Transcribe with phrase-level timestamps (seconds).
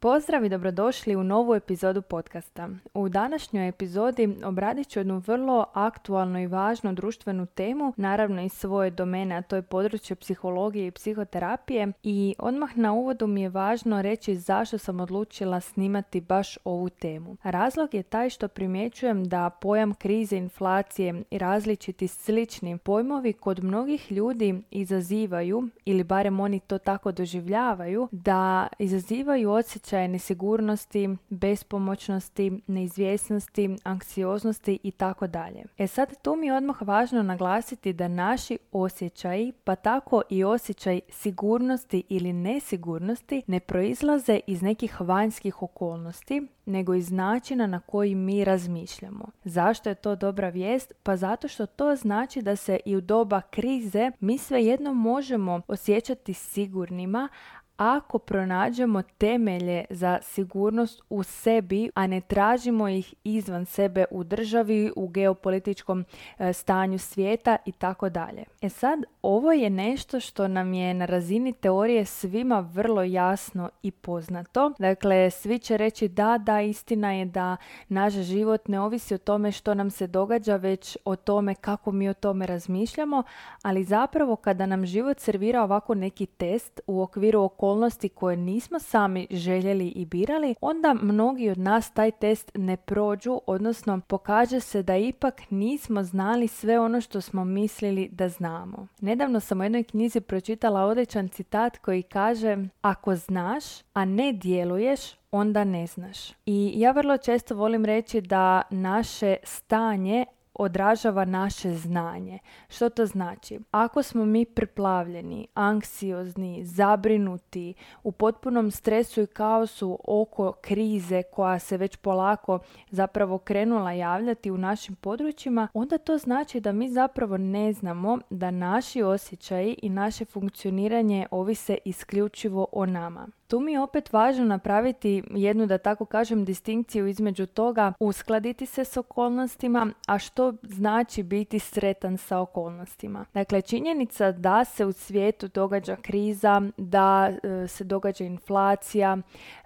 [0.00, 2.68] Pozdrav i dobrodošli u novu epizodu podcasta.
[2.94, 8.90] U današnjoj epizodi obradit ću jednu vrlo aktualnu i važnu društvenu temu, naravno iz svoje
[8.90, 14.02] domene, a to je područje psihologije i psihoterapije i odmah na uvodu mi je važno
[14.02, 17.36] reći zašto sam odlučila snimati baš ovu temu.
[17.42, 24.12] Razlog je taj što primjećujem da pojam krize, inflacije i različiti slični pojmovi kod mnogih
[24.12, 33.76] ljudi izazivaju, ili barem oni to tako doživljavaju, da izazivaju osjećaj osjećaje nesigurnosti, bespomoćnosti, neizvjesnosti,
[33.84, 35.64] anksioznosti i tako dalje.
[35.78, 41.00] E sad tu mi je odmah važno naglasiti da naši osjećaji, pa tako i osjećaj
[41.08, 48.44] sigurnosti ili nesigurnosti ne proizlaze iz nekih vanjskih okolnosti, nego iz načina na koji mi
[48.44, 49.24] razmišljamo.
[49.44, 50.92] Zašto je to dobra vijest?
[51.02, 56.34] Pa zato što to znači da se i u doba krize mi svejedno možemo osjećati
[56.34, 57.28] sigurnima,
[57.76, 64.92] ako pronađemo temelje za sigurnost u sebi, a ne tražimo ih izvan sebe u državi,
[64.96, 66.04] u geopolitičkom
[66.38, 68.44] e, stanju svijeta i tako dalje.
[68.62, 73.90] E sad, ovo je nešto što nam je na razini teorije svima vrlo jasno i
[73.90, 74.72] poznato.
[74.78, 77.56] Dakle, svi će reći da, da, istina je da
[77.88, 82.08] naš život ne ovisi o tome što nam se događa, već o tome kako mi
[82.08, 83.22] o tome razmišljamo,
[83.62, 88.78] ali zapravo kada nam život servira ovako neki test u okviru oko okolnosti koje nismo
[88.78, 94.82] sami željeli i birali, onda mnogi od nas taj test ne prođu, odnosno pokaže se
[94.82, 98.86] da ipak nismo znali sve ono što smo mislili da znamo.
[99.00, 105.00] Nedavno sam u jednoj knjizi pročitala odličan citat koji kaže Ako znaš, a ne djeluješ,
[105.30, 106.32] onda ne znaš.
[106.46, 110.24] I ja vrlo često volim reći da naše stanje
[110.58, 112.38] odražava naše znanje.
[112.68, 113.60] Što to znači?
[113.70, 121.76] Ako smo mi preplavljeni, anksiozni, zabrinuti, u potpunom stresu i kaosu oko krize koja se
[121.76, 122.58] već polako
[122.90, 128.50] zapravo krenula javljati u našim područjima, onda to znači da mi zapravo ne znamo da
[128.50, 133.28] naši osjećaji i naše funkcioniranje ovise isključivo o nama.
[133.48, 138.84] Tu mi je opet važno napraviti jednu, da tako kažem, distinkciju između toga uskladiti se
[138.84, 143.24] s okolnostima, a što znači biti sretan sa okolnostima.
[143.34, 149.16] Dakle, činjenica da se u svijetu događa kriza, da e, se događa inflacija,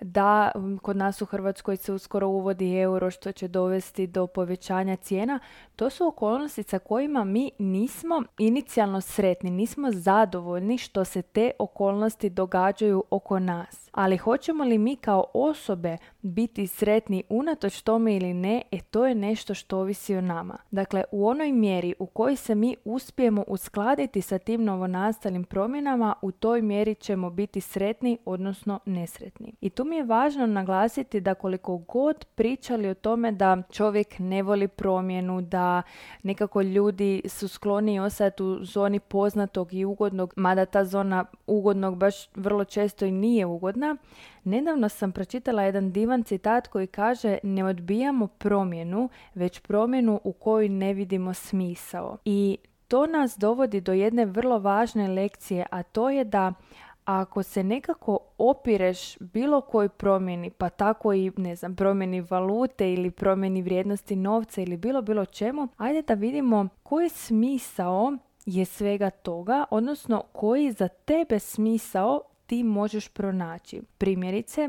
[0.01, 0.53] da
[0.83, 5.39] kod nas u Hrvatskoj se uskoro uvodi euro što će dovesti do povećanja cijena,
[5.77, 12.31] to su okolnosti sa kojima mi nismo inicijalno sretni, nismo zadovoljni što se te okolnosti
[12.31, 13.70] događaju oko nas.
[13.73, 13.90] Yes.
[14.01, 19.15] Ali hoćemo li mi kao osobe biti sretni unatoč tome ili ne, e to je
[19.15, 20.57] nešto što ovisi o nama.
[20.71, 26.33] Dakle, u onoj mjeri u kojoj se mi uspijemo uskladiti sa tim novonastalim promjenama, u
[26.33, 29.53] toj mjeri ćemo biti sretni, odnosno nesretni.
[29.61, 34.43] I tu mi je važno naglasiti da koliko god pričali o tome da čovjek ne
[34.43, 35.83] voli promjenu, da
[36.23, 42.29] nekako ljudi su skloni ostati u zoni poznatog i ugodnog, mada ta zona ugodnog baš
[42.35, 43.90] vrlo često i nije ugodna,
[44.45, 50.69] Nedavno sam pročitala jedan divan citat koji kaže ne odbijamo promjenu, već promjenu u kojoj
[50.69, 52.17] ne vidimo smisao.
[52.25, 52.59] I
[52.89, 56.53] to nas dovodi do jedne vrlo važne lekcije, a to je da
[57.05, 63.11] ako se nekako opireš bilo kojoj promjeni, pa tako i ne znam, promjeni valute ili
[63.11, 68.13] promjeni vrijednosti novca ili bilo bilo čemu, ajde da vidimo koji smisao
[68.47, 73.83] je svega toga, odnosno koji za tebe smisao ti možeš pronaći.
[73.99, 74.69] Primjerice,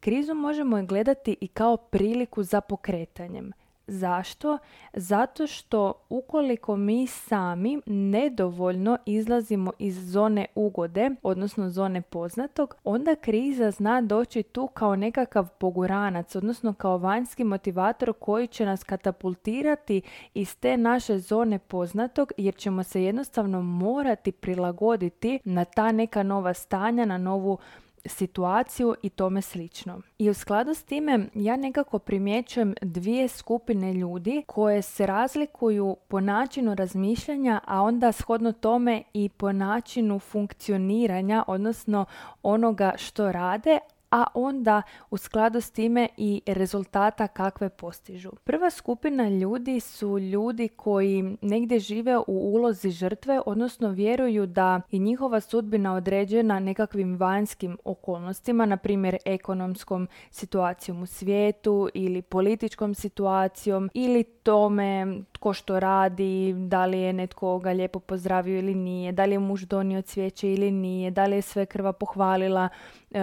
[0.00, 3.52] krizu možemo gledati i kao priliku za pokretanjem.
[3.90, 4.58] Zašto?
[4.92, 13.70] Zato što ukoliko mi sami nedovoljno izlazimo iz zone ugode, odnosno zone poznatog, onda kriza
[13.70, 20.02] zna doći tu kao nekakav poguranac, odnosno kao vanjski motivator koji će nas katapultirati
[20.34, 26.54] iz te naše zone poznatog jer ćemo se jednostavno morati prilagoditi na ta neka nova
[26.54, 27.58] stanja, na novu
[28.06, 30.00] situaciju i tome slično.
[30.18, 36.20] I u skladu s time ja nekako primjećujem dvije skupine ljudi koje se razlikuju po
[36.20, 42.04] načinu razmišljanja, a onda shodno tome i po načinu funkcioniranja, odnosno
[42.42, 43.78] onoga što rade,
[44.10, 48.30] a onda u skladu s time i rezultata kakve postižu.
[48.44, 54.98] Prva skupina ljudi su ljudi koji negdje žive u ulozi žrtve, odnosno vjeruju da je
[54.98, 63.90] njihova sudbina određena nekakvim vanjskim okolnostima, na primjer ekonomskom situacijom u svijetu ili političkom situacijom
[63.94, 69.24] ili tome tko što radi, da li je netko ga lijepo pozdravio ili nije, da
[69.24, 72.68] li je muž donio cvijeće ili nije, da li je sve krva pohvalila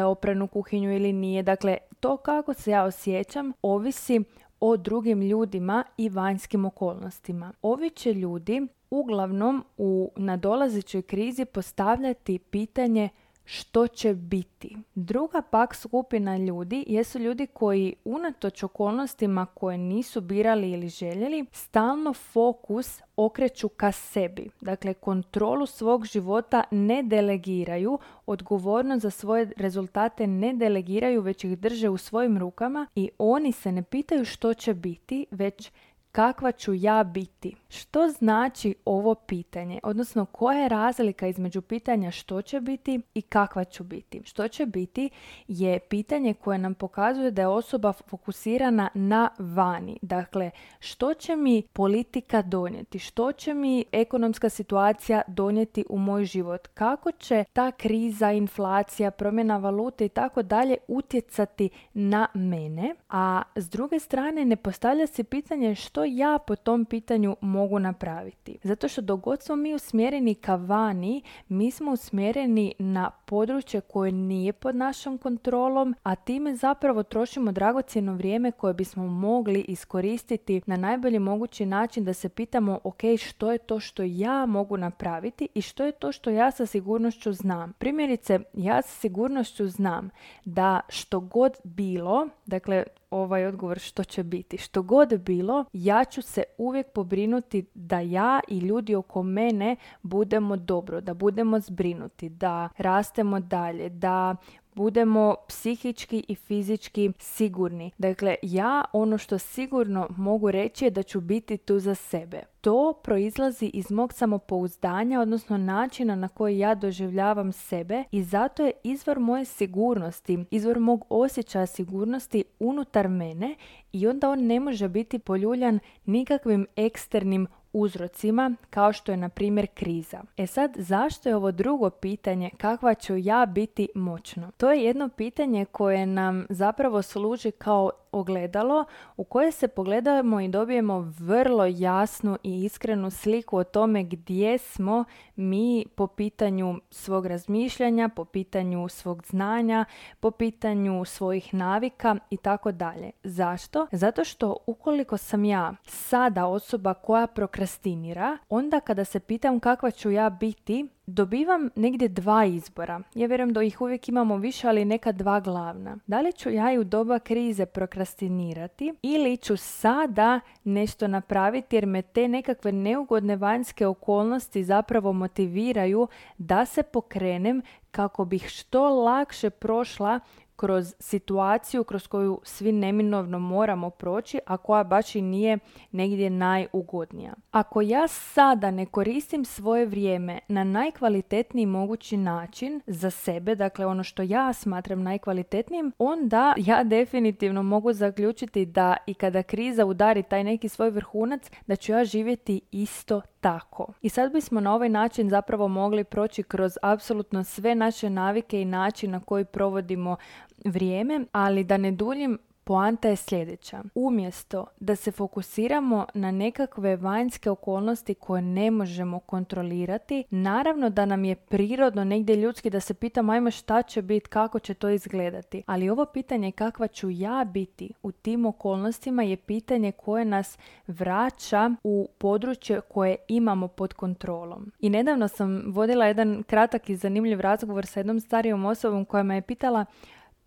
[0.05, 1.43] opranu kuhinju ili nije.
[1.43, 4.21] Dakle, to kako se ja osjećam ovisi
[4.59, 7.53] o drugim ljudima i vanjskim okolnostima.
[7.61, 13.09] Ovi će ljudi uglavnom u nadolazećoj krizi postavljati pitanje
[13.49, 14.77] što će biti.
[14.95, 22.13] Druga pak skupina ljudi jesu ljudi koji unatoč okolnostima koje nisu birali ili željeli, stalno
[22.13, 24.49] fokus okreću ka sebi.
[24.61, 31.89] Dakle, kontrolu svog života ne delegiraju, odgovornost za svoje rezultate ne delegiraju, već ih drže
[31.89, 35.71] u svojim rukama i oni se ne pitaju što će biti, već
[36.11, 37.55] kakva ću ja biti?
[37.69, 39.79] Što znači ovo pitanje?
[39.83, 44.21] Odnosno, koja je razlika između pitanja što će biti i kakva ću biti?
[44.25, 45.09] Što će biti
[45.47, 49.99] je pitanje koje nam pokazuje da je osoba fokusirana na vani.
[50.01, 52.99] Dakle, što će mi politika donijeti?
[52.99, 56.67] Što će mi ekonomska situacija donijeti u moj život?
[56.67, 62.95] Kako će ta kriza, inflacija, promjena valute i tako dalje utjecati na mene?
[63.09, 67.35] A s druge strane ne postavlja se pitanje što ja po tom pitanju
[67.79, 68.57] napraviti.
[68.63, 74.11] Zato što dok god smo mi usmjereni ka vani, mi smo usmjereni na područje koje
[74.11, 80.77] nije pod našom kontrolom, a time zapravo trošimo dragocjeno vrijeme koje bismo mogli iskoristiti na
[80.77, 85.61] najbolji mogući način da se pitamo ok, što je to što ja mogu napraviti i
[85.61, 87.73] što je to što ja sa sigurnošću znam.
[87.73, 90.09] Primjerice, ja sa sigurnošću znam
[90.45, 94.57] da što god bilo, dakle ovaj odgovor što će biti.
[94.57, 100.57] Što god bilo, ja ću se uvijek pobrinuti da ja i ljudi oko mene budemo
[100.57, 104.35] dobro, da budemo zbrinuti, da rastemo dalje, da
[104.77, 107.91] budemo psihički i fizički sigurni.
[107.97, 112.43] Dakle, ja ono što sigurno mogu reći je da ću biti tu za sebe.
[112.61, 118.71] To proizlazi iz mog samopouzdanja, odnosno načina na koji ja doživljavam sebe i zato je
[118.83, 123.55] izvor moje sigurnosti, izvor mog osjećaja sigurnosti unutar mene
[123.91, 127.47] i onda on ne može biti poljuljan nikakvim eksternim
[127.79, 130.21] uzrocima kao što je na primjer kriza.
[130.37, 134.51] E sad, zašto je ovo drugo pitanje kakva ću ja biti moćno?
[134.57, 138.85] To je jedno pitanje koje nam zapravo služi kao ogledalo
[139.17, 145.05] u koje se pogledamo i dobijemo vrlo jasnu i iskrenu sliku o tome gdje smo
[145.35, 149.85] mi po pitanju svog razmišljanja, po pitanju svog znanja,
[150.19, 153.11] po pitanju svojih navika i tako dalje.
[153.23, 153.87] Zašto?
[153.91, 160.11] Zato što ukoliko sam ja sada osoba koja prokrastinira, onda kada se pitam kakva ću
[160.11, 163.01] ja biti, dobivam negdje dva izbora.
[163.15, 165.97] Ja vjerujem da ih uvijek imamo više, ali neka dva glavna.
[166.07, 171.85] Da li ću ja i u doba krize prokrastinirati ili ću sada nešto napraviti jer
[171.85, 176.07] me te nekakve neugodne vanjske okolnosti zapravo motiviraju
[176.37, 177.61] da se pokrenem
[177.91, 180.19] kako bih što lakše prošla
[180.57, 185.59] kroz situaciju kroz koju svi neminovno moramo proći, a koja baš i nije
[185.91, 187.33] negdje najugodnija.
[187.51, 194.03] Ako ja sada ne koristim svoje vrijeme na najkvalitetniji mogući način za sebe, dakle ono
[194.03, 200.43] što ja smatram najkvalitetnijim, onda ja definitivno mogu zaključiti da i kada kriza udari taj
[200.43, 203.93] neki svoj vrhunac, da ću ja živjeti isto tako.
[204.01, 208.65] I sad bismo na ovaj način zapravo mogli proći kroz apsolutno sve naše navike i
[208.65, 210.17] način na koji provodimo
[210.65, 213.83] vrijeme, ali da ne duljim, Poanta je sljedeća.
[213.95, 221.25] Umjesto da se fokusiramo na nekakve vanjske okolnosti koje ne možemo kontrolirati, naravno da nam
[221.25, 225.63] je prirodno negdje ljudski da se pitamo ajmo šta će biti, kako će to izgledati.
[225.65, 231.71] Ali ovo pitanje kakva ću ja biti u tim okolnostima je pitanje koje nas vraća
[231.83, 234.71] u područje koje imamo pod kontrolom.
[234.79, 239.35] I nedavno sam vodila jedan kratak i zanimljiv razgovor sa jednom starijom osobom koja me
[239.35, 239.85] je pitala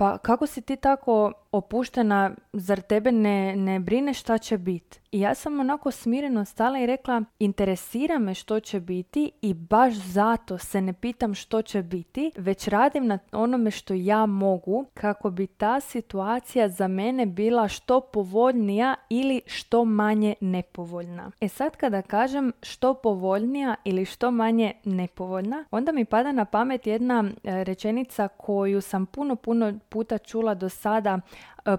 [0.00, 5.00] pa kako si ti tako opuštena, zar tebe ne, ne brine šta će biti?
[5.12, 9.94] I ja sam onako smireno stala i rekla, interesira me što će biti i baš
[9.94, 15.30] zato se ne pitam što će biti, već radim na onome što ja mogu kako
[15.30, 21.30] bi ta situacija za mene bila što povoljnija ili što manje nepovoljna.
[21.40, 26.86] E sad kada kažem što povoljnija ili što manje nepovoljna, onda mi pada na pamet
[26.86, 31.20] jedna e, rečenica koju sam puno, puno puta čula do sada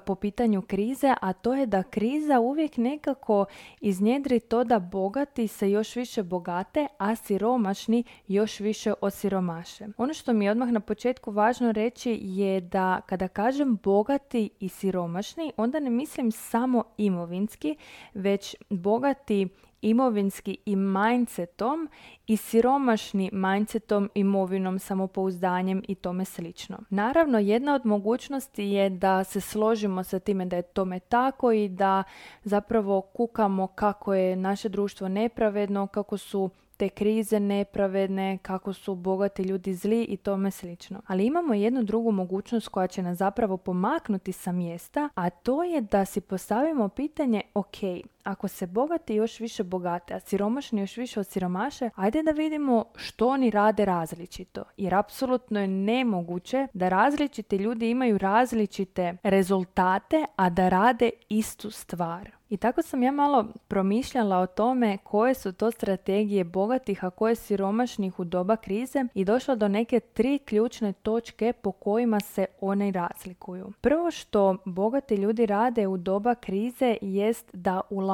[0.06, 3.46] po pitanju krize, a to je da kriza uvijek nekako
[3.82, 9.88] iznjedri to da bogati se još više bogate, a siromašni još više osiromaše.
[9.98, 14.70] Ono što mi je odmah na početku važno reći je da kada kažem bogati i
[14.70, 17.76] siromašni, onda ne mislim samo imovinski,
[18.14, 19.48] već bogati
[19.82, 21.90] imovinski i mindsetom
[22.28, 26.78] i siromašni mindsetom, imovinom, samopouzdanjem i tome slično.
[26.90, 31.70] Naravno, jedna od mogućnosti je da se složimo sa time da je tome tako i
[31.70, 32.04] da
[32.44, 36.50] zapravo kukamo kako je naše društvo nepravedno, kako su
[36.82, 41.02] te krize nepravedne, kako su bogati ljudi zli i tome slično.
[41.08, 45.82] Ali imamo jednu drugu mogućnost koja će nas zapravo pomaknuti sa mjesta, a to je
[45.82, 47.76] da si postavimo pitanje, ok,
[48.24, 52.86] ako se bogati još više bogate, a siromašni još više od siromaše, ajde da vidimo
[52.96, 54.64] što oni rade različito.
[54.78, 62.42] Jer apsolutno je nemoguće da različiti ljudi imaju različite rezultate, a da rade istu stvar.
[62.52, 67.36] I tako sam ja malo promišljala o tome koje su to strategije bogatih, a koje
[67.36, 72.92] siromašnih u doba krize i došla do neke tri ključne točke po kojima se one
[72.92, 73.72] razlikuju.
[73.82, 78.11] Prvo što bogati ljudi rade u doba krize jest da ulažu,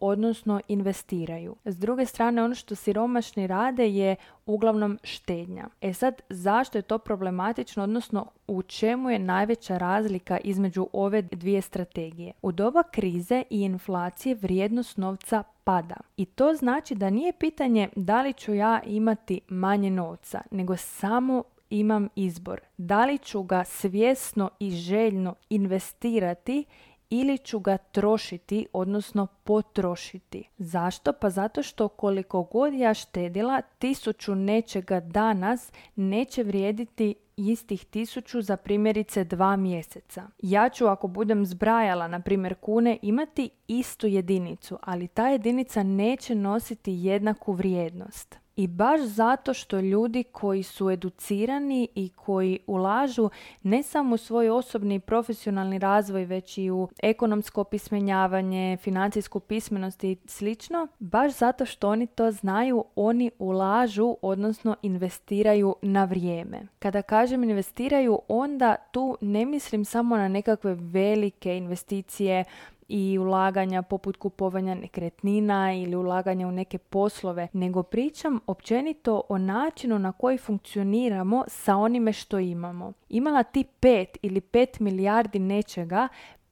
[0.00, 1.56] odnosno investiraju.
[1.64, 5.68] S druge strane, ono što siromašni rade je uglavnom štednja.
[5.80, 11.62] E sad, zašto je to problematično, odnosno u čemu je najveća razlika između ove dvije
[11.62, 12.32] strategije?
[12.42, 15.96] U doba krize i inflacije vrijednost novca pada.
[16.16, 21.44] I to znači da nije pitanje da li ću ja imati manje novca, nego samo
[21.70, 22.60] imam izbor.
[22.76, 26.64] Da li ću ga svjesno i željno investirati
[27.10, 30.48] ili ću ga trošiti, odnosno potrošiti.
[30.58, 31.12] Zašto?
[31.12, 38.56] Pa zato što koliko god ja štedila, tisuću nečega danas neće vrijediti istih tisuću za
[38.56, 40.28] primjerice dva mjeseca.
[40.42, 46.34] Ja ću ako budem zbrajala, na primjer kune, imati istu jedinicu, ali ta jedinica neće
[46.34, 48.38] nositi jednaku vrijednost.
[48.58, 53.30] I baš zato što ljudi koji su educirani i koji ulažu
[53.62, 60.04] ne samo u svoj osobni i profesionalni razvoj, već i u ekonomsko opismenjavanje, financijsku pismenost
[60.04, 66.60] i slično, baš zato što oni to znaju, oni ulažu, odnosno investiraju na vrijeme.
[66.78, 72.44] Kada kažem investiraju, onda tu ne mislim samo na nekakve velike investicije
[72.88, 79.98] i ulaganja poput kupovanja nekretnina ili ulaganja u neke poslove, nego pričam općenito o načinu
[79.98, 82.92] na koji funkcioniramo sa onime što imamo.
[83.08, 86.08] Imala ti pet ili pet milijardi nečega,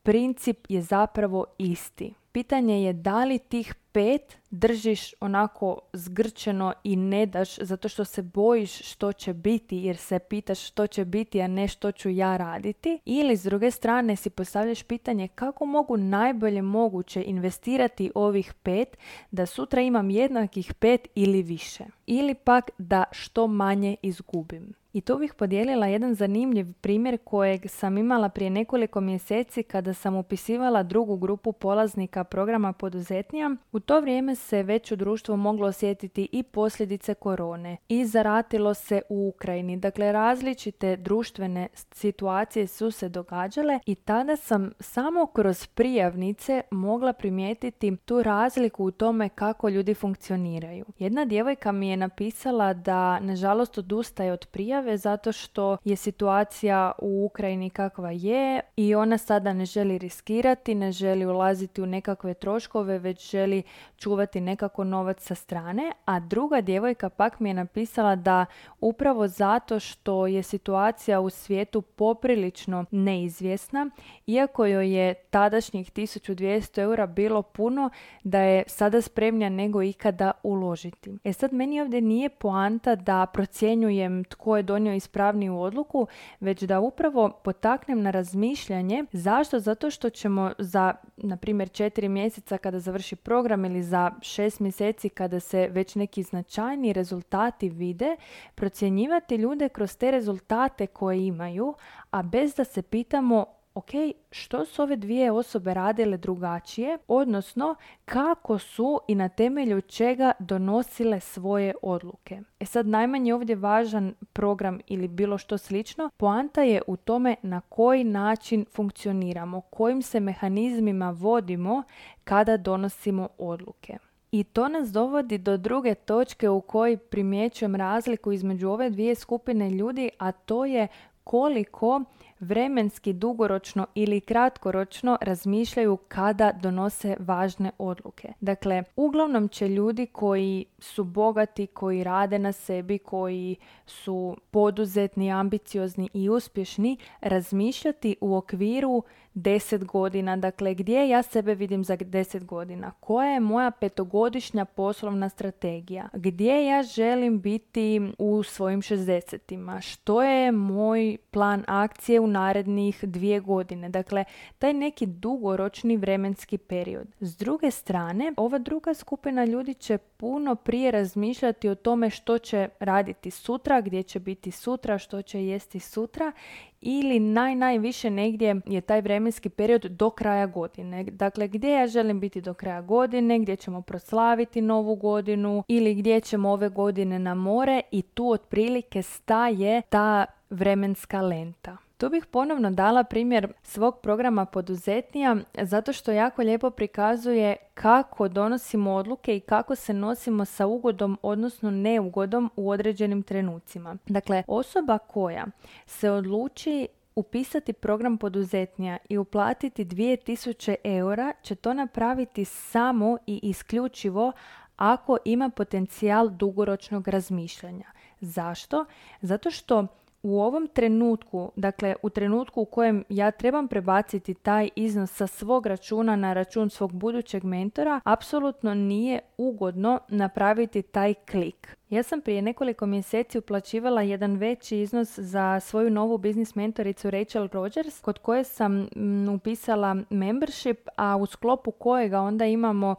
[0.07, 2.15] princip je zapravo isti.
[2.33, 8.23] Pitanje je da li tih pet držiš onako zgrčeno i ne daš zato što se
[8.23, 12.37] bojiš što će biti jer se pitaš što će biti, a ne što ću ja
[12.37, 12.99] raditi.
[13.05, 18.97] Ili s druge strane si postavljaš pitanje kako mogu najbolje moguće investirati ovih pet
[19.31, 21.85] da sutra imam jednakih pet ili više.
[22.07, 24.75] Ili pak da što manje izgubim.
[24.97, 30.17] I tu bih podijelila jedan zanimljiv primjer kojeg sam imala prije nekoliko mjeseci kada sam
[30.17, 33.51] upisivala drugu grupu polaznika programa poduzetnija.
[33.73, 39.03] U to vrijeme se već u društvu moglo osjetiti i posljedice korone i zaratilo se
[39.09, 39.77] u Ukrajini.
[39.77, 47.97] Dakle, različite društvene situacije su se događale i tada sam samo kroz prijavnice mogla primijetiti
[47.97, 50.85] tu razliku u tome kako ljudi funkcioniraju.
[50.99, 57.25] Jedna djevojka mi je napisala da nažalost odustaje od prijave zato što je situacija u
[57.25, 62.99] Ukrajini kakva je i ona sada ne želi riskirati, ne želi ulaziti u nekakve troškove,
[62.99, 63.63] već želi
[63.97, 68.47] čuvati nekako novac sa strane, a druga djevojka pak mi je napisala da
[68.81, 73.91] upravo zato što je situacija u svijetu poprilično neizvjesna,
[74.27, 77.91] iako joj je tadašnjih 1200 eura bilo puno,
[78.25, 81.19] da je sada spremnja nego ikada uložiti.
[81.25, 86.07] E sad meni ovdje nije poanta da procjenjujem tko je donio ispravniju odluku,
[86.41, 89.05] već da upravo potaknem na razmišljanje.
[89.13, 89.61] Zašto?
[89.61, 95.09] Zato što ćemo za, na primjer, četiri mjeseca kada završi program ili za šest mjeseci
[95.09, 98.17] kada se već neki značajni rezultati vide,
[98.55, 101.75] procjenjivati ljude kroz te rezultate koje imaju,
[102.11, 103.91] a bez da se pitamo ok,
[104.31, 111.21] što su ove dvije osobe radile drugačije, odnosno kako su i na temelju čega donosile
[111.21, 112.41] svoje odluke.
[112.61, 117.61] E sad najmanje ovdje važan program ili bilo što slično, poanta je u tome na
[117.61, 121.83] koji način funkcioniramo, kojim se mehanizmima vodimo
[122.25, 123.99] kada donosimo odluke.
[124.33, 129.71] I to nas dovodi do druge točke u kojoj primjećujem razliku između ove dvije skupine
[129.71, 130.89] ljudi, a to je
[131.25, 132.05] koliko
[132.41, 138.33] vremenski, dugoročno ili kratkoročno razmišljaju kada donose važne odluke.
[138.41, 146.09] Dakle, uglavnom će ljudi koji su bogati, koji rade na sebi, koji su poduzetni, ambiciozni
[146.15, 149.03] i uspješni, razmišljati u okviru
[149.35, 155.29] deset godina, dakle gdje ja sebe vidim za deset godina, koja je moja petogodišnja poslovna
[155.29, 163.05] strategija, gdje ja želim biti u svojim šestdesetima, što je moj plan akcije u narednih
[163.05, 164.25] dvije godine, dakle
[164.59, 167.07] taj neki dugoročni vremenski period.
[167.21, 172.69] S druge strane, ova druga skupina ljudi će puno prije razmišljati o tome što će
[172.81, 176.33] raditi sutra, gdje će biti sutra, što će jesti sutra
[176.81, 181.05] ili naj, najviše negdje je taj vremenski period do kraja godine.
[181.05, 186.21] Dakle, gdje ja želim biti do kraja godine, gdje ćemo proslaviti novu godinu ili gdje
[186.21, 191.86] ćemo ove godine na more i tu otprilike staje ta vremenska lenta.
[191.99, 198.93] Tu bih ponovno dala primjer svog programa poduzetnija zato što jako lijepo prikazuje kako donosimo
[198.93, 203.97] odluke i kako se nosimo sa ugodom odnosno neugodom u određenim trenucima.
[204.07, 205.47] Dakle, osoba koja
[205.87, 214.33] se odluči upisati program poduzetnija i uplatiti 2000 eura će to napraviti samo i isključivo
[214.77, 217.87] ako ima potencijal dugoročnog razmišljanja.
[218.21, 218.85] Zašto?
[219.21, 219.87] Zato što
[220.23, 225.67] u ovom trenutku, dakle u trenutku u kojem ja trebam prebaciti taj iznos sa svog
[225.67, 231.77] računa na račun svog budućeg mentora, apsolutno nije ugodno napraviti taj klik.
[231.91, 237.49] Ja sam prije nekoliko mjeseci uplaćivala jedan veći iznos za svoju novu biznis mentoricu Rachel
[237.53, 238.89] Rogers, kod koje sam
[239.35, 242.95] upisala membership, a u sklopu kojega onda imamo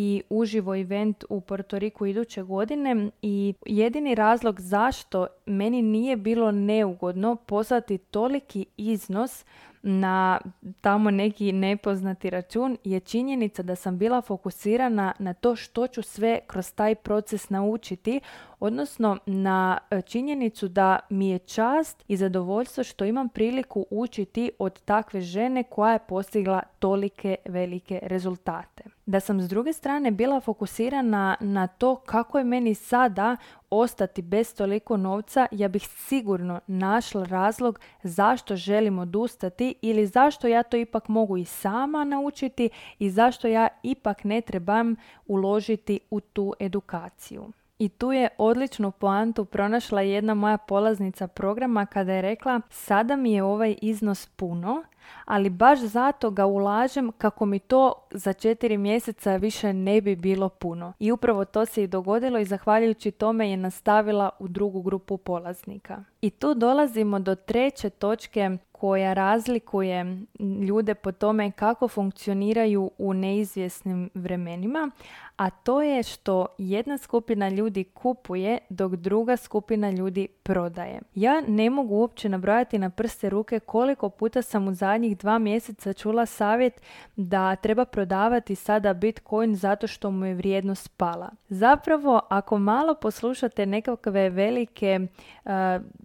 [0.00, 6.50] i uživo event u Porto Riku iduće godine i jedini razlog zašto meni nije bilo
[6.50, 9.44] neugodno poslati toliki iznos
[9.82, 10.40] na
[10.80, 16.40] tamo neki nepoznati račun je činjenica da sam bila fokusirana na to što ću sve
[16.46, 18.20] kroz taj proces naučiti,
[18.60, 24.80] odnosno na e, činjenicu da mi je čast i zadovoljstvo što imam priliku učiti od
[24.80, 28.97] takve žene koja je postigla tolike velike rezultate.
[29.08, 33.36] Da sam s druge strane bila fokusirana na to kako je meni sada
[33.70, 40.62] ostati bez toliko novca, ja bih sigurno našla razlog zašto želim odustati ili zašto ja
[40.62, 46.54] to ipak mogu i sama naučiti i zašto ja ipak ne trebam uložiti u tu
[46.60, 47.52] edukaciju.
[47.78, 53.32] I tu je odličnu poantu pronašla jedna moja polaznica programa kada je rekla sada mi
[53.32, 54.84] je ovaj iznos puno,
[55.24, 60.48] ali baš zato ga ulažem kako mi to za četiri mjeseca više ne bi bilo
[60.48, 60.92] puno.
[60.98, 66.04] I upravo to se i dogodilo i zahvaljujući tome je nastavila u drugu grupu polaznika.
[66.20, 70.18] I tu dolazimo do treće točke koja razlikuje
[70.68, 74.90] ljude po tome kako funkcioniraju u neizvjesnim vremenima,
[75.36, 81.00] a to je što jedna skupina ljudi kupuje dok druga skupina ljudi prodaje.
[81.14, 85.92] Ja ne mogu uopće nabrojati na prste ruke koliko puta sam u zadnjih dva mjeseca
[85.92, 86.80] čula savjet
[87.16, 91.30] da treba prodavati sada Bitcoin zato što mu je vrijednost pala.
[91.48, 95.00] Zapravo, ako malo poslušate nekakve velike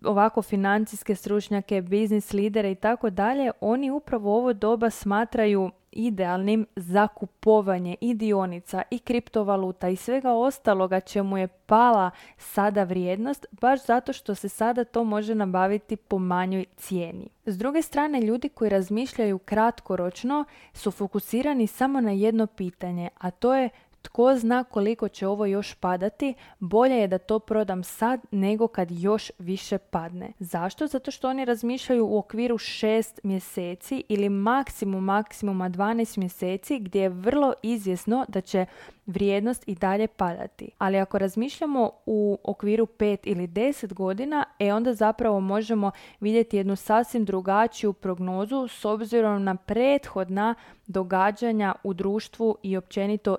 [0.03, 7.07] ovako financijske stručnjake, biznis lidere i tako dalje, oni upravo ovo doba smatraju idealnim za
[7.07, 14.13] kupovanje i dionica i kriptovaluta i svega ostaloga čemu je pala sada vrijednost baš zato
[14.13, 17.29] što se sada to može nabaviti po manjoj cijeni.
[17.45, 23.55] S druge strane, ljudi koji razmišljaju kratkoročno su fokusirani samo na jedno pitanje, a to
[23.55, 23.69] je
[24.03, 28.91] tko zna koliko će ovo još padati, bolje je da to prodam sad nego kad
[28.91, 30.33] još više padne.
[30.39, 30.87] Zašto?
[30.87, 37.09] Zato što oni razmišljaju u okviru 6 mjeseci ili maksimum maksimuma 12 mjeseci gdje je
[37.09, 38.65] vrlo izvjesno da će
[39.05, 40.69] vrijednost i dalje padati.
[40.77, 46.75] Ali ako razmišljamo u okviru 5 ili 10 godina, e onda zapravo možemo vidjeti jednu
[46.75, 50.55] sasvim drugačiju prognozu s obzirom na prethodna
[50.87, 53.37] događanja u društvu i općenito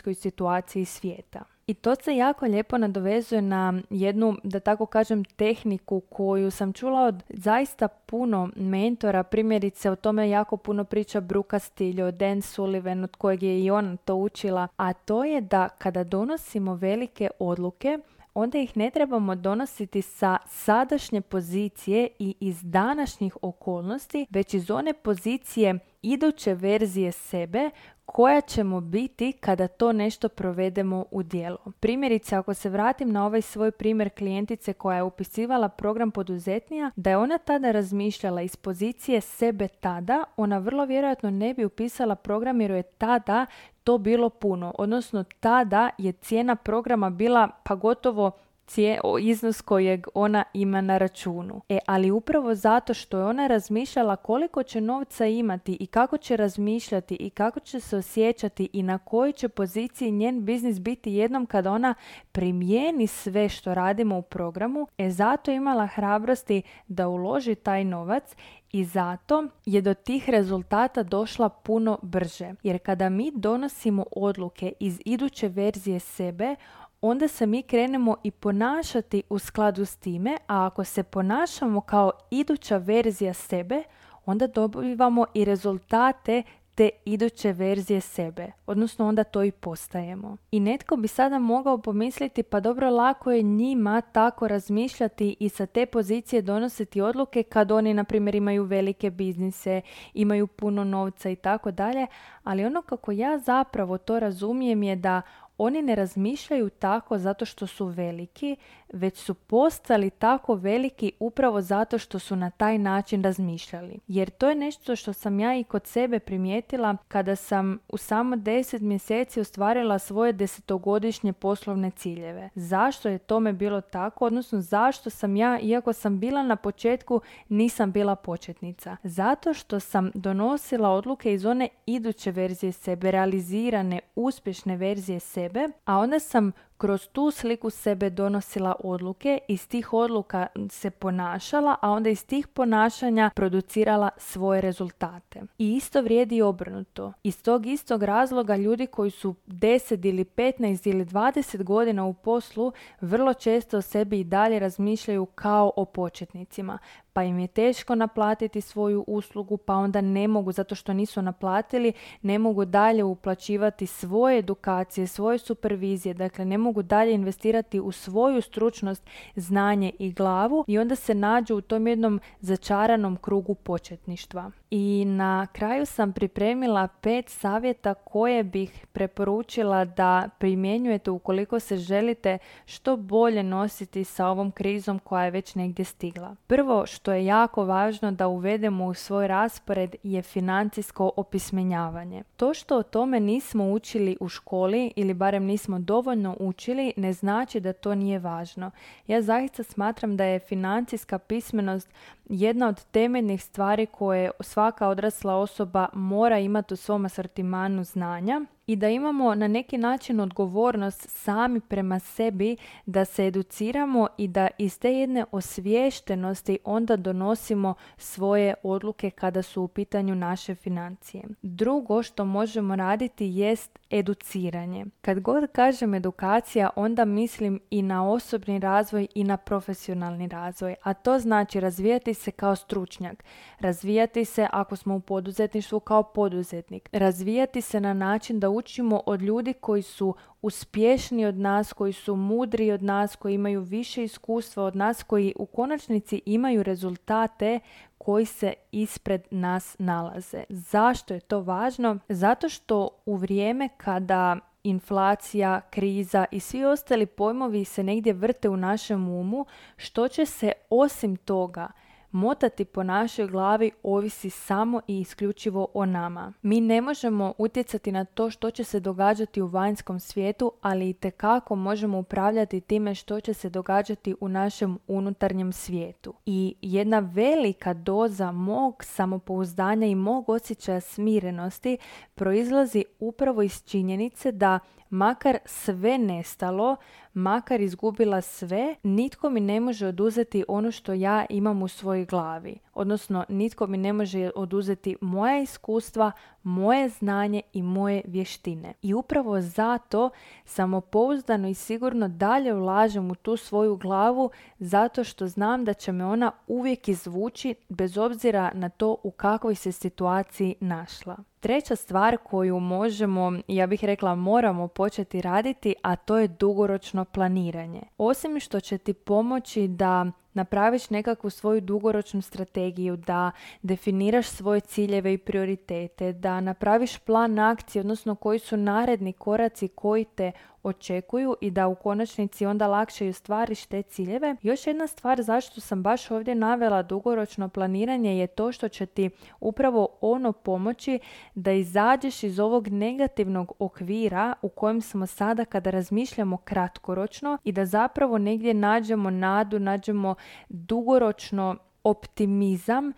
[0.00, 1.44] ekonomskoj situaciji svijeta.
[1.66, 7.00] I to se jako lijepo nadovezuje na jednu, da tako kažem, tehniku koju sam čula
[7.00, 9.22] od zaista puno mentora.
[9.22, 13.96] Primjerice, o tome jako puno priča Bruka Stiljo, Dan Sullivan, od kojeg je i ona
[13.96, 14.68] to učila.
[14.76, 17.98] A to je da kada donosimo velike odluke,
[18.34, 24.92] onda ih ne trebamo donositi sa sadašnje pozicije i iz današnjih okolnosti, već iz one
[24.92, 27.70] pozicije iduće verzije sebe
[28.06, 31.58] koja ćemo biti kada to nešto provedemo u djelo.
[31.80, 37.10] Primjerice, ako se vratim na ovaj svoj primjer klijentice koja je upisivala program poduzetnija, da
[37.10, 42.60] je ona tada razmišljala iz pozicije sebe tada, ona vrlo vjerojatno ne bi upisala program
[42.60, 43.46] jer je tada
[43.84, 44.74] to bilo puno.
[44.78, 48.30] Odnosno, tada je cijena programa bila pa gotovo
[48.70, 51.60] cije, iznos kojeg ona ima na računu.
[51.68, 56.36] E, ali upravo zato što je ona razmišljala koliko će novca imati i kako će
[56.36, 61.46] razmišljati i kako će se osjećati i na kojoj će poziciji njen biznis biti jednom
[61.46, 61.94] kada ona
[62.32, 68.36] primijeni sve što radimo u programu, e zato imala hrabrosti da uloži taj novac
[68.72, 72.54] i zato je do tih rezultata došla puno brže.
[72.62, 76.56] Jer kada mi donosimo odluke iz iduće verzije sebe,
[77.00, 82.12] onda se mi krenemo i ponašati u skladu s time, a ako se ponašamo kao
[82.30, 83.82] iduća verzija sebe,
[84.26, 86.42] onda dobivamo i rezultate
[86.74, 90.36] te iduće verzije sebe, odnosno onda to i postajemo.
[90.50, 95.66] I netko bi sada mogao pomisliti pa dobro lako je njima tako razmišljati i sa
[95.66, 99.80] te pozicije donositi odluke kad oni na primjer imaju velike biznise,
[100.14, 102.06] imaju puno novca i tako dalje,
[102.44, 105.22] ali ono kako ja zapravo to razumijem je da
[105.62, 108.56] oni ne razmišljaju tako zato što su veliki,
[108.92, 113.98] već su postali tako veliki upravo zato što su na taj način razmišljali.
[114.08, 118.36] Jer to je nešto što sam ja i kod sebe primijetila kada sam u samo
[118.36, 122.50] 10 mjeseci ostvarila svoje desetogodišnje poslovne ciljeve.
[122.54, 127.92] Zašto je tome bilo tako, odnosno zašto sam ja, iako sam bila na početku, nisam
[127.92, 128.96] bila početnica?
[129.02, 135.98] Zato što sam donosila odluke iz one iduće verzije sebe, realizirane, uspješne verzije sebe, a
[135.98, 142.10] onda sam kroz tu sliku sebe donosila odluke, iz tih odluka se ponašala, a onda
[142.10, 145.42] iz tih ponašanja producirala svoje rezultate.
[145.58, 147.12] I isto vrijedi obrnuto.
[147.22, 152.72] Iz tog istog razloga ljudi koji su 10 ili 15 ili 20 godina u poslu
[153.00, 156.78] vrlo često o sebi i dalje razmišljaju kao o početnicima
[157.12, 161.92] pa im je teško naplatiti svoju uslugu, pa onda ne mogu, zato što nisu naplatili,
[162.22, 168.42] ne mogu dalje uplaćivati svoje edukacije, svoje supervizije, dakle ne mogu dalje investirati u svoju
[168.42, 169.02] stručnost,
[169.36, 174.50] znanje i glavu i onda se nađu u tom jednom začaranom krugu početništva.
[174.70, 182.38] I na kraju sam pripremila pet savjeta koje bih preporučila da primjenjujete ukoliko se želite
[182.66, 186.36] što bolje nositi sa ovom krizom koja je već negdje stigla.
[186.46, 192.22] Prvo što je jako važno da uvedemo u svoj raspored je financijsko opismenjavanje.
[192.36, 197.60] To što o tome nismo učili u školi ili barem nismo dovoljno učili ne znači
[197.60, 198.70] da to nije važno.
[199.06, 201.88] Ja zaista smatram da je financijska pismenost
[202.24, 208.76] jedna od temeljnih stvari koje svaka odrasla osoba mora imati u svom asortimanu znanja i
[208.76, 212.56] da imamo na neki način odgovornost sami prema sebi
[212.86, 219.62] da se educiramo i da iz te jedne osviještenosti onda donosimo svoje odluke kada su
[219.62, 221.22] u pitanju naše financije.
[221.42, 224.86] Drugo što možemo raditi jest educiranje.
[225.00, 230.94] Kad god kažem edukacija, onda mislim i na osobni razvoj i na profesionalni razvoj, a
[230.94, 233.24] to znači razvijati se kao stručnjak,
[233.58, 239.22] razvijati se ako smo u poduzetništvu kao poduzetnik, razvijati se na način da učimo od
[239.22, 244.64] ljudi koji su uspješni od nas, koji su mudri od nas, koji imaju više iskustva
[244.64, 247.60] od nas, koji u konačnici imaju rezultate
[247.98, 250.44] koji se ispred nas nalaze.
[250.48, 251.98] Zašto je to važno?
[252.08, 258.56] Zato što u vrijeme kada inflacija, kriza i svi ostali pojmovi se negdje vrte u
[258.56, 259.46] našem umu,
[259.76, 261.68] što će se osim toga
[262.12, 266.32] motati po našoj glavi ovisi samo i isključivo o nama.
[266.42, 270.92] Mi ne možemo utjecati na to što će se događati u vanjskom svijetu, ali i
[270.92, 276.14] tekako možemo upravljati time što će se događati u našem unutarnjem svijetu.
[276.26, 281.78] I jedna velika doza mog samopouzdanja i mog osjećaja smirenosti
[282.14, 284.58] proizlazi upravo iz činjenice da
[284.90, 286.76] makar sve nestalo,
[287.14, 292.58] makar izgubila sve, nitko mi ne može oduzeti ono što ja imam u svojoj glavi.
[292.74, 296.12] Odnosno, nitko mi ne može oduzeti moja iskustva,
[296.42, 298.72] moje znanje i moje vještine.
[298.82, 300.10] I upravo zato
[300.44, 306.04] samopouzdano i sigurno dalje ulažem u tu svoju glavu zato što znam da će me
[306.04, 311.16] ona uvijek izvući bez obzira na to u kakvoj se situaciji našla.
[311.40, 317.82] Treća stvar koju možemo, ja bih rekla moramo početi raditi, a to je dugoročno planiranje.
[317.98, 323.30] Osim što će ti pomoći da napraviš nekakvu svoju dugoročnu strategiju, da
[323.62, 330.04] definiraš svoje ciljeve i prioritete, da napraviš plan akcije, odnosno koji su naredni koraci koji
[330.04, 334.36] te očekuju i da u konačnici onda lakše i ostvariš te ciljeve.
[334.42, 339.10] Još jedna stvar zašto sam baš ovdje navela dugoročno planiranje je to što će ti
[339.40, 340.98] upravo ono pomoći
[341.34, 347.66] da izađeš iz ovog negativnog okvira u kojem smo sada kada razmišljamo kratkoročno i da
[347.66, 350.14] zapravo negdje nađemo nadu, nađemo
[350.48, 352.92] dugoročno optimizam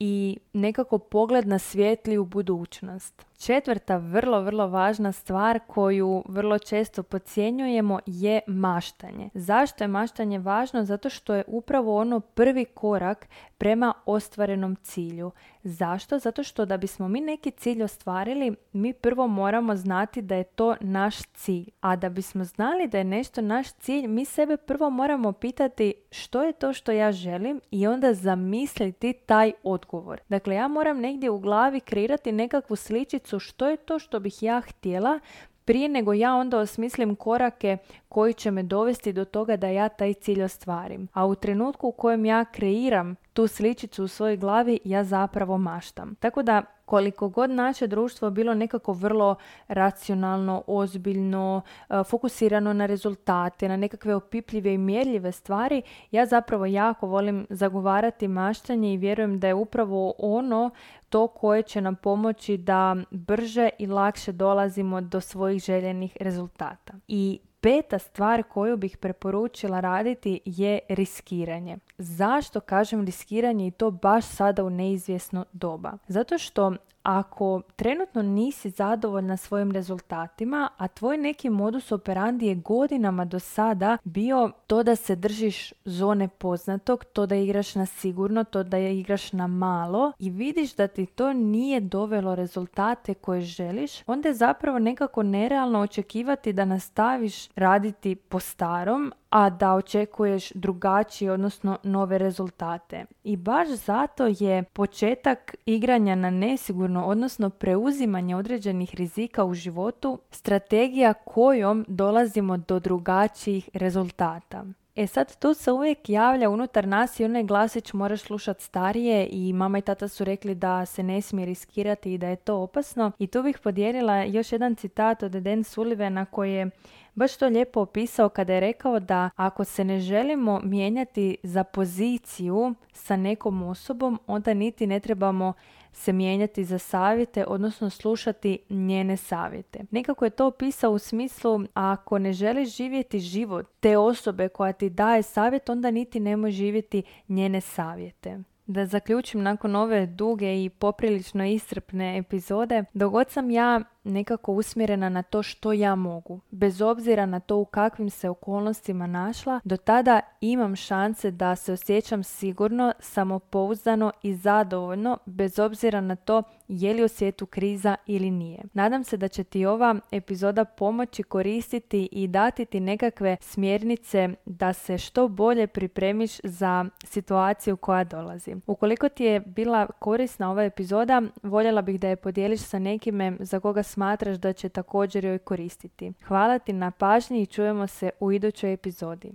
[0.00, 3.26] i nekako pogled na svijetliju budućnost.
[3.38, 9.30] Četvrta vrlo, vrlo važna stvar koju vrlo često podcjenjujemo je maštanje.
[9.34, 10.84] Zašto je maštanje važno?
[10.84, 15.30] Zato što je upravo ono prvi korak prema ostvarenom cilju.
[15.62, 16.18] Zašto?
[16.18, 20.76] Zato što da bismo mi neki cilj ostvarili, mi prvo moramo znati da je to
[20.80, 21.66] naš cilj.
[21.80, 26.42] A da bismo znali da je nešto naš cilj, mi sebe prvo moramo pitati što
[26.42, 30.20] je to što ja želim i onda zamisliti taj odgovor.
[30.28, 34.60] Dakle, ja moram negdje u glavi kreirati nekakvu sličicu što je to što bih ja
[34.60, 35.20] htjela
[35.68, 37.76] prije nego ja onda osmislim korake
[38.08, 41.08] koji će me dovesti do toga da ja taj cilj ostvarim.
[41.12, 46.14] A u trenutku u kojem ja kreiram tu sličicu u svojoj glavi, ja zapravo maštam.
[46.14, 49.36] Tako da koliko god naše društvo bilo nekako vrlo
[49.68, 57.06] racionalno, ozbiljno, e, fokusirano na rezultate, na nekakve opipljive i mjerljive stvari, ja zapravo jako
[57.06, 60.70] volim zagovarati maštanje i vjerujem da je upravo ono
[61.08, 66.92] to koje će nam pomoći da brže i lakše dolazimo do svojih željenih rezultata.
[67.08, 71.78] I Peta stvar koju bih preporučila raditi je riskiranje.
[71.98, 75.92] Zašto kažem riskiranje i to baš sada u neizvjesno doba?
[76.08, 76.72] Zato što
[77.08, 83.98] ako trenutno nisi zadovoljna svojim rezultatima, a tvoj neki modus operandi je godinama do sada
[84.04, 88.98] bio to da se držiš zone poznatog, to da igraš na sigurno, to da je
[88.98, 94.34] igraš na malo i vidiš da ti to nije dovelo rezultate koje želiš, onda je
[94.34, 102.18] zapravo nekako nerealno očekivati da nastaviš raditi po starom, a da očekuješ drugačije, odnosno nove
[102.18, 103.04] rezultate.
[103.24, 111.14] I baš zato je početak igranja na nesigurno, odnosno preuzimanje određenih rizika u životu, strategija
[111.14, 114.64] kojom dolazimo do drugačijih rezultata.
[114.98, 119.52] E sad tu se uvijek javlja unutar nas i onaj glasić moraš slušati starije i
[119.52, 123.12] mama i tata su rekli da se ne smije riskirati i da je to opasno.
[123.18, 126.70] I tu bih podijelila još jedan citat od Dan Sullivana koji je
[127.18, 132.74] baš to lijepo opisao kada je rekao da ako se ne želimo mijenjati za poziciju
[132.92, 135.52] sa nekom osobom, onda niti ne trebamo
[135.92, 139.84] se mijenjati za savjete, odnosno slušati njene savjete.
[139.90, 144.90] Nekako je to opisao u smislu ako ne želiš živjeti život te osobe koja ti
[144.90, 148.38] daje savjet, onda niti nemoj živjeti njene savjete.
[148.66, 155.22] Da zaključim nakon ove duge i poprilično iscrpne epizode, dogod sam ja nekako usmjerena na
[155.22, 156.40] to što ja mogu.
[156.50, 161.72] Bez obzira na to u kakvim se okolnostima našla, do tada imam šanse da se
[161.72, 168.30] osjećam sigurno, samopouzdano i zadovoljno, bez obzira na to je li u svijetu kriza ili
[168.30, 168.62] nije.
[168.72, 174.72] Nadam se da će ti ova epizoda pomoći koristiti i dati ti nekakve smjernice da
[174.72, 178.56] se što bolje pripremiš za situaciju koja dolazi.
[178.66, 183.60] Ukoliko ti je bila korisna ova epizoda, voljela bih da je podijeliš sa nekime za
[183.60, 186.12] koga smatraš da će također joj koristiti.
[186.26, 189.34] Hvala ti na pažnji i čujemo se u idućoj epizodi.